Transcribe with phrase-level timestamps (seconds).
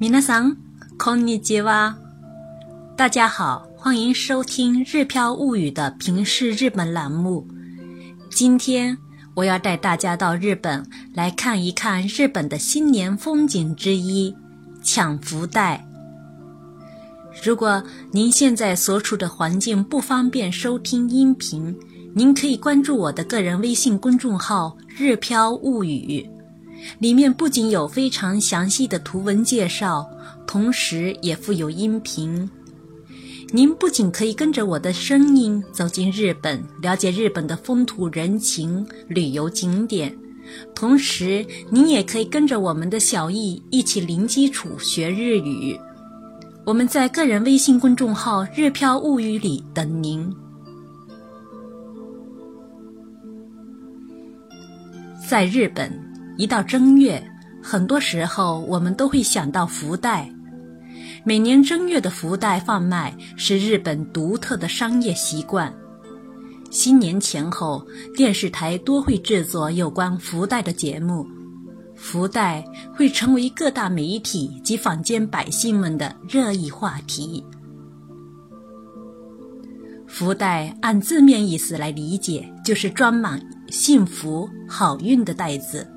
[0.00, 0.56] 皆さん、
[0.98, 1.96] こんにちは。
[2.96, 7.46] 大家好，欢迎收听《日飘物语》的平视日本栏目。
[8.30, 8.96] 今天
[9.34, 10.84] 我要带大家到日本
[11.14, 14.34] 来看一看日本的新年风景之一——
[14.82, 15.86] 抢福袋。
[17.44, 21.74] 如果您现在所处的环境不方便收听音频，
[22.14, 26.28] 您可以关注我的个人微信公众号“日飘物语”。
[26.99, 30.09] 里面不仅有非常详细的图文介绍，
[30.45, 32.49] 同时也附有音频。
[33.51, 40.17] 您不仅可以跟着我的声音走进日本，了解日本的风土人情、旅游景点，
[40.73, 45.79] 同时您也可以跟着我们的小易一起零基础学日语。
[46.65, 50.31] 我们在个人微信公众号“日飘物语”里等您。
[55.29, 56.04] 在日本。
[56.37, 57.21] 一到正月，
[57.61, 60.29] 很多时候我们都会想到福袋。
[61.23, 65.73] 每年正月的福袋贩卖是日本独特的商业习惯。
[66.69, 71.25] 新年前后，电视台多会制作有关福袋的节目，
[71.95, 72.63] 福袋
[72.93, 77.43] 会成为各大媒体及坊间百姓们的热议话题。
[80.05, 85.87] 福袋按字面意思来理解，就是装满幸福好运的袋子。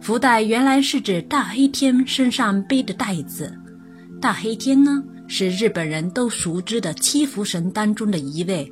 [0.00, 3.54] 福袋原来是指大黑天身上背的袋子。
[4.18, 8.70] 大黑天呢，是日本人都熟知的七福神当中的一位。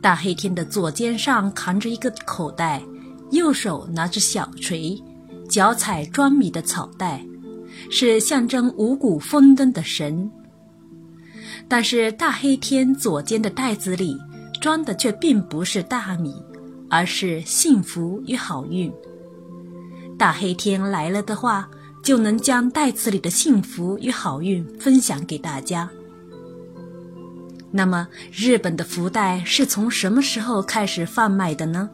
[0.00, 2.82] 大黑天的左肩上扛着一个口袋，
[3.32, 4.98] 右手拿着小锤，
[5.46, 7.22] 脚踩装米的草袋，
[7.90, 10.30] 是象征五谷丰登的神。
[11.68, 14.16] 但是大黑天左肩的袋子里
[14.58, 16.34] 装的却并不是大米，
[16.88, 18.90] 而是幸福与好运。
[20.20, 21.66] 大黑天来了的话，
[22.02, 25.88] 就能将袋子里的幸福与好运分享给大家。
[27.70, 31.88] 那么，日本的福袋是从什么时候开始贩卖的呢？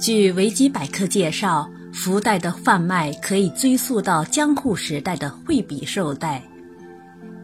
[0.00, 6.42] 据维基百科介绍，福袋的贩卖可以追溯到江户时代的惠比寿袋。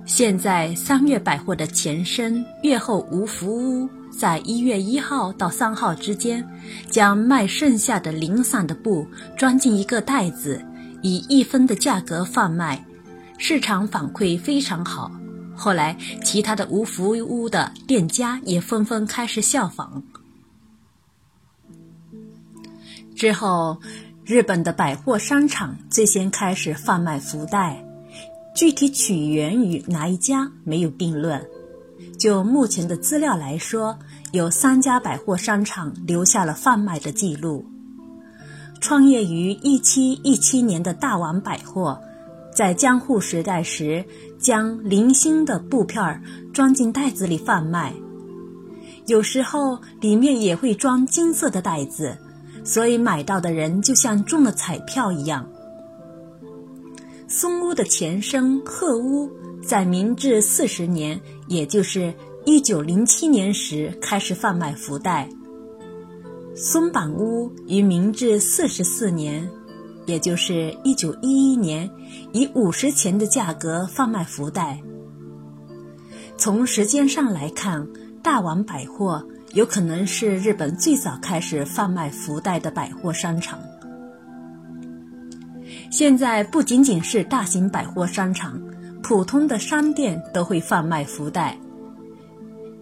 [0.05, 3.89] 现在，三月百货的前身月后无福屋。
[4.17, 6.47] 在一月一号到三号之间，
[6.91, 9.07] 将卖剩下的零散的布
[9.37, 10.65] 装进一个袋子，
[11.03, 12.85] 以一分的价格贩卖，
[13.39, 15.11] 市场反馈非常好。
[15.55, 20.03] 后来，其他的无服务屋的店家也纷纷开始效仿。
[23.15, 23.79] 之后，
[24.25, 27.85] 日本的百货商场最先开始贩卖福袋，
[28.55, 31.45] 具体起源于哪一家没有定论。
[32.19, 33.99] 就目前的资料来说，
[34.33, 37.65] 有三家百货商场留下了贩卖的记录。
[38.81, 42.01] 创业于一七一七年的大王百货，
[42.55, 44.05] 在江户时代时，
[44.39, 46.21] 将零星的布片儿
[46.53, 47.93] 装进袋子里贩卖，
[49.07, 52.17] 有时候里面也会装金色的袋子，
[52.65, 55.49] 所以买到的人就像中了彩票一样。
[57.29, 59.31] 松屋的前身鹤屋。
[59.65, 62.13] 在明治四十年，也就是
[62.45, 65.29] 一九零七年时，开始贩卖福袋。
[66.55, 69.49] 松板屋于明治四十四年，
[70.05, 71.89] 也就是一九一一年，
[72.33, 74.79] 以五十钱的价格贩卖福袋。
[76.37, 77.87] 从时间上来看，
[78.23, 79.25] 大王百货
[79.55, 83.59] 有可能是日本最早开始贩卖福袋的百货商场。
[85.91, 88.61] 现在不仅仅是大型百货商场。
[89.03, 91.59] 普通的商店都会贩卖福袋。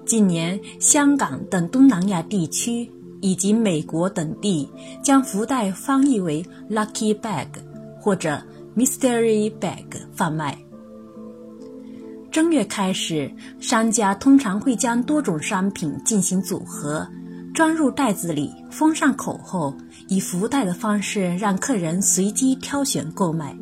[0.07, 4.69] 近年，香港等东南亚地区以及美国等地
[5.03, 7.47] 将福袋翻译为 “lucky bag”
[7.99, 8.41] 或者
[8.77, 10.57] “mystery bag” 贩卖。
[12.31, 17.07] 正月开始，商家通常会将多种商品进行组合，
[17.55, 19.75] 装入袋子里，封上口后，
[20.09, 23.57] 以福袋的方式让客人随机挑选购买。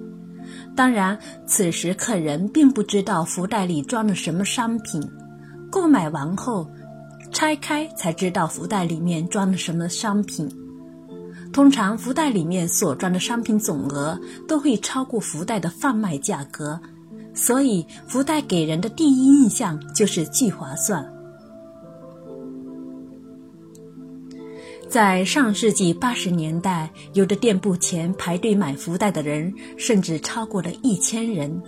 [0.79, 5.03] 当然，此时客人并不知道福袋里装了什么商品，
[5.73, 6.71] 购买完后
[7.33, 10.49] 拆开才知道福袋里面装了什么商品。
[11.53, 14.17] 通常福袋里面所装的商品总额
[14.47, 16.81] 都会超过福袋的贩卖价格，
[17.35, 21.05] 所以福袋给人的第一印象就是巨划算。
[24.99, 31.63] 在上世纪八十年代，有的店铺前排队买福袋的人甚至超过了一千人。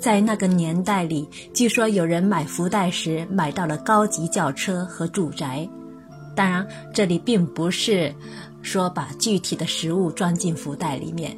[0.00, 5.68] 在那个年代里，据说有人买福袋时买到了高级轿车和住宅。
[6.36, 8.14] 当然，这里并不是
[8.62, 11.36] 说把具体的食物装进福袋里面。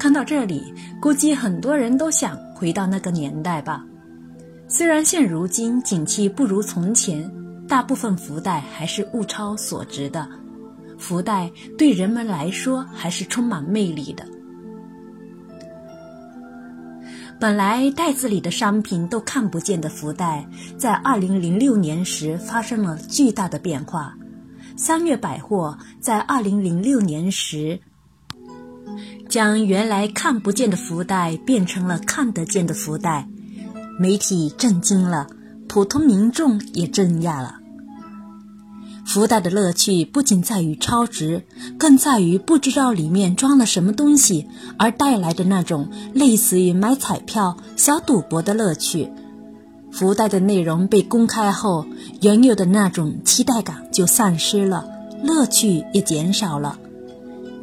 [0.00, 0.64] 看到这里，
[1.00, 3.86] 估计很多人都想回到那个年代吧。
[4.66, 7.30] 虽然现如今景气不如从前，
[7.68, 10.28] 大部分福袋还是物超所值的，
[10.98, 14.24] 福袋对人们来说还是充满魅力的。
[17.40, 20.46] 本来袋子里的商品都看不见的福袋，
[20.78, 24.14] 在二零零六年时发生了巨大的变化。
[24.76, 27.78] 三月百货在二零零六年时，
[29.28, 33.28] 将原来看不见的福袋变成了看得见的福袋，
[33.98, 35.26] 媒体震惊了，
[35.74, 37.56] 普通民众也震讶了。
[39.04, 41.42] 福袋的乐趣不仅在于超值，
[41.76, 44.46] 更在于不知道里面装了什么东西
[44.78, 49.10] 而带来的那种类似于买彩票、小赌博的乐趣。
[49.90, 51.86] 福袋的内容被公开后，
[52.20, 54.86] 原有的那种期待感就丧失了，
[55.24, 56.78] 乐趣也减少了。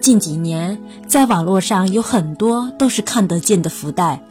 [0.02, 0.78] 近几年，
[1.08, 4.22] 在网络上有很多都是看得见的福袋，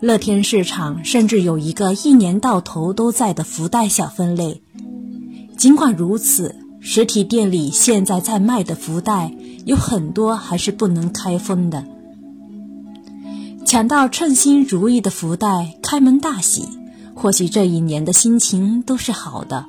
[0.00, 4.62] 乐天市场甚至有一个一年到头都在的福袋小分类。
[5.56, 9.34] 尽管如此，实体店里现在在卖的福袋
[9.64, 11.84] 有很多还是不能开封的。
[13.66, 16.64] 抢到称心如意的福袋，开门大喜，
[17.14, 19.66] 或许这一年的心情都是好的。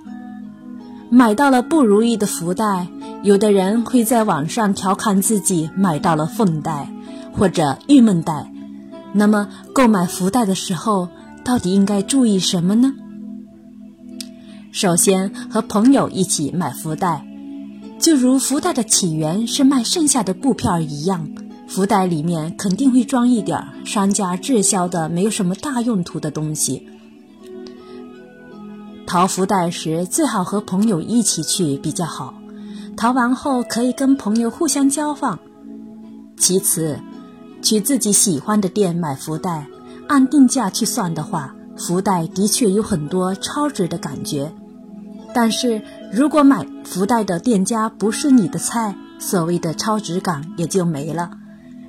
[1.10, 2.88] 买到了不如意的福袋，
[3.24, 6.88] 有的人会在网上调侃自己买到了凤袋
[7.34, 8.54] 或者郁闷袋。
[9.14, 11.10] 那么，购买福袋的时候，
[11.44, 12.94] 到底应该注意什么呢？
[14.72, 17.26] 首先和朋友一起买福袋，
[18.00, 21.28] 就如福袋的起源是卖剩下的布片一样，
[21.68, 26.88] 福袋里面肯定会装一点商家滞销的、没有什么大用途的东西。
[29.08, 32.36] 淘福袋时最好和朋友一起去比较好，
[32.96, 35.40] 淘完后可以跟朋友互相交换。
[36.38, 37.00] 其次，
[37.62, 39.68] 去自己喜欢的店买福袋，
[40.08, 41.56] 按定价去算的话。
[41.78, 44.52] 福袋的确有很多超值的感觉，
[45.34, 51.32] 但是如果买福袋的店家不是你的菜，所谓的超值感也就没了。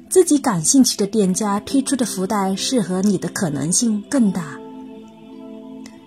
[0.09, 4.61] 自己感兴趣的店家推出的福袋适合你的可能性更大。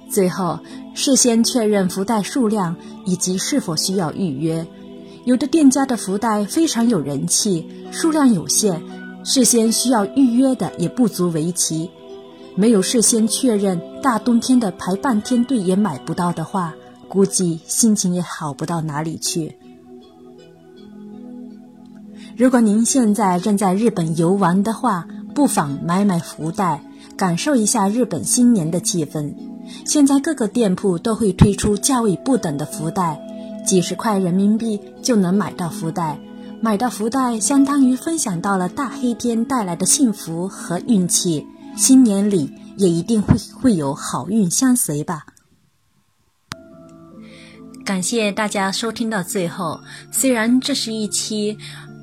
[0.10, 0.60] 最后，
[0.94, 4.66] 事先确认福袋数量以及是否需要预约。
[5.26, 8.82] 有的店家的福袋非常有人气，数量有限，
[9.24, 11.90] 事先需要预约的也不足为奇。
[12.56, 16.76] 没有事先确认，大冬天的排半天队也买不到的话，
[17.08, 19.58] 估计心情也好不到哪里去。
[22.36, 26.84] 如果您现在正在日本游玩的话，不妨买买福袋，
[27.16, 29.34] 感受一下日本新年的气氛。
[29.86, 33.20] 现在各个店铺都会推出价位不等的福袋，
[33.66, 36.20] 几十块人民币就能买到福袋。
[36.64, 41.46] 买到福袋，相当于分享到了大黑天带来的幸福和运气。
[41.76, 45.26] 新年里也一定会会有好运相随吧。
[47.84, 49.78] 感谢大家收听到最后。
[50.10, 51.58] 虽然这是一期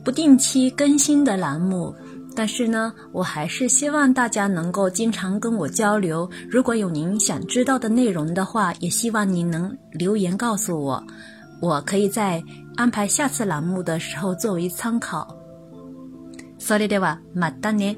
[0.05, 1.95] 不定期更新的栏目，
[2.37, 6.29] 但是呢，我还是希望大家能够经常跟我交流。
[6.51, 11.03] 如果有您想知道的内容的话，也希望您能留言告诉我，
[11.62, 12.44] 我可以在
[12.76, 15.28] 安排下次栏目的时候作为参考。
[16.58, 17.98] それではまたね。